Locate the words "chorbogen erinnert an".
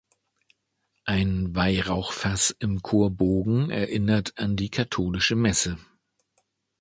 2.81-4.55